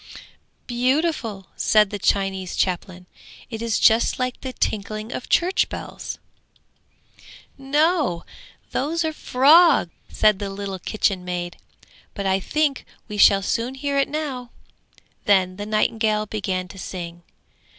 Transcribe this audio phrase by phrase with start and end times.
[0.65, 3.05] 'Beautiful!' said the Chinese chaplain,
[3.51, 6.17] 'it is just like the tinkling of church bells.'
[7.55, 8.25] 'No,
[8.71, 11.57] those are the frogs!' said the little kitchen maid.
[12.15, 14.49] 'But I think we shall soon hear it now!'
[15.25, 17.21] Then the nightingale began to sing.